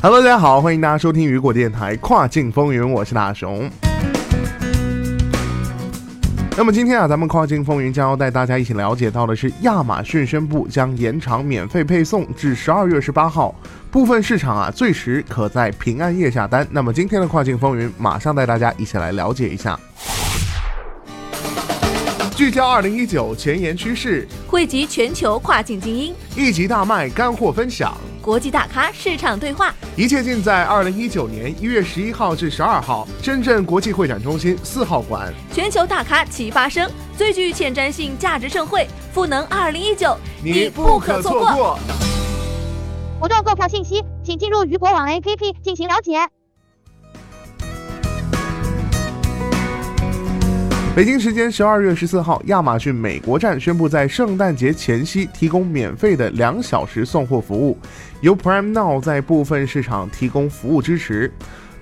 [0.00, 3.68] Hello，大家好，欢迎大家收听雨果电台跨境风云，我是大熊。
[6.56, 13.52] 那么今天啊，咱们跨境风云将要带大家一起了解到的是，亚马逊宣布将延长免费配送至十二月十八号，
[13.90, 16.64] 部分市场啊最迟可在平安夜下单。
[16.70, 19.76] 那么今天的跨境风云，马上带大家一起来了解一下。
[22.38, 35.34] 聚焦二零一九前沿趋势，汇集全球跨境精英，一集大卖干货分享，国际大咖市场对话，一切尽在二零一九年一月十一号至十二号深圳国际会展中心四号馆。
[35.52, 41.76] 全球大咖齐发声，最具前瞻性价值盛会——赋能二零一九，你不可错过。
[43.18, 46.12] 活动购票信息，请进入雨果网 APP 进行了解。
[50.98, 57.78] 北京时间十二月十四号，亚马逊美国站宣布在圣诞节前夕提供免费的两小时送货服务，
[58.20, 61.32] 由 Prime Now 在部分市场提供服务支持。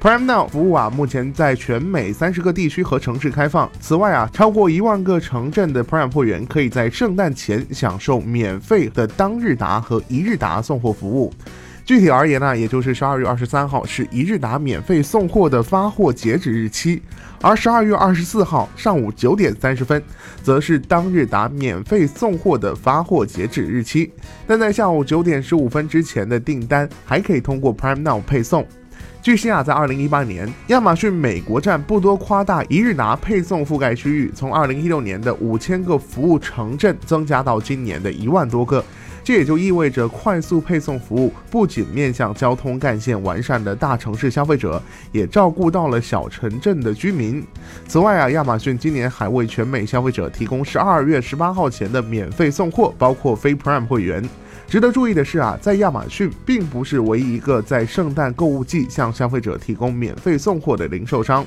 [0.03, 3.71] Prime Now 服务啊，目前在全美三十个地区和城市开放。
[3.81, 11.33] 此外啊，超过一万个城镇的 Prime 会员可以在圣诞前享受免费的当日达和一日达送货服务。
[11.87, 17.01] 具体而言呢，也就是十二月二十三号是一日达免费送货的发货截止日期，
[17.41, 20.03] 而十二月二十四号上午九点三十分，
[20.43, 24.11] 则是当日达免费送货的发货截止日期。
[24.49, 28.67] 但在下午九点十五分之前的订单，还可以通过 Prime Now 配送。
[29.23, 38.85] 据悉啊，在二零一八年，亚马逊美国站不多夸大一日达配送覆盖区域，从二零一六年的五千个服务城镇增加到今年的一万多个。
[39.27, 47.45] 这也就意味着，快速配送服务不仅面向交通干线完善的大城市消费者，也照顾到了小城镇的居民。
[47.89, 54.23] 此外啊，亚马逊今年还为全美消费者提供十二月十八号前的免费送货，包括非 Prime 会员。
[54.69, 61.45] 值得注意的是啊，在亚马逊并不是唯一一个在圣诞购物季向消费者提供免费送货的零售商。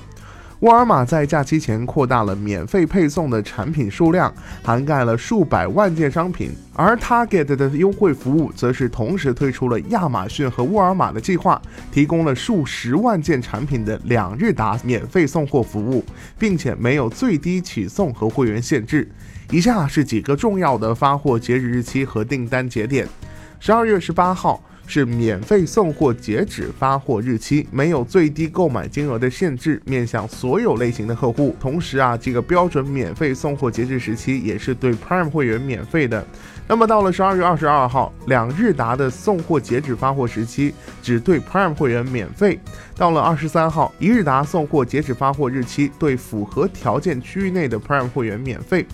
[0.61, 6.51] 沃尔玛在假期前扩大了免费配送的产品数量，涵盖了数百万件商品。
[6.73, 11.61] 而 Target 的优惠服务则是同时推出了亚马逊和沃尔玛的计划，
[11.93, 16.03] 提供了数十万件产品的两日达免费送货服务，
[16.37, 19.09] 并且没有最低起送和会员限制。
[19.51, 23.07] 以下是几个重要的发货截止日期和订单节点：
[23.61, 24.61] 十二月十八号。
[24.89, 31.55] 是免费送货截止发货日期，没有最低购买金额的限制，面向所有类型的客户。
[31.59, 36.25] 同时啊，这个标准免费送货截止时期也是对 Prime 会员免费的。
[36.69, 40.71] 那么到了十二月二十二号，两日达的送货截止发货时期
[41.01, 42.59] 只对 Prime 会员免费。
[42.95, 48.85] 到了二十三号，一日达送货截止发货日期对符合条件区域内的 Prime 会员免费。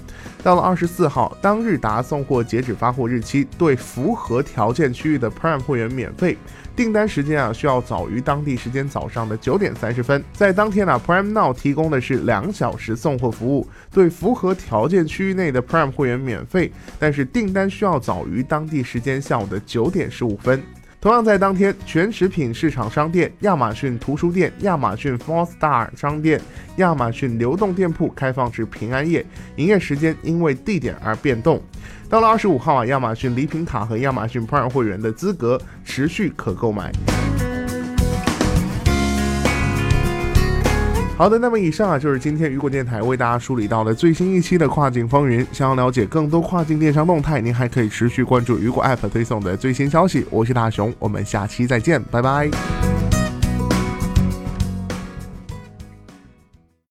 [0.42, 6.38] 到了二十四号，当日达送货截止发货日期对符合条件区域的 Prime 会员免费。
[6.76, 10.22] 订单时间啊，需要早于当地时间早上的九点三十分。
[10.34, 20.62] 在当天呢，Prime Now 提供的是两小时送货服务，对符合条件区域内的 Prime 会员免费，但是订单需要早于当地时间下午的九点十五分。
[21.06, 26.42] 同样在当天，全食品市场商店、亚马逊图书店、亚马逊 Four Star 商店、
[26.78, 29.24] 亚马逊流动店铺开放至平安夜，
[29.58, 31.62] 营业时间因为地点而变动。
[32.10, 36.92] 到了二十五号啊，亚马逊礼品卡和亚马逊 Prime 会员的资格持续可购买。
[41.18, 45.48] 好的，那么以上啊就是今天雨果电台为大家梳理到的最新一期的跨境风云。
[45.52, 50.26] 想要了解更多跨境电商动态，您还可以持续关注雨果 App 推送的最新消息。
[50.30, 52.50] 我是大熊，我们下期再见，拜拜。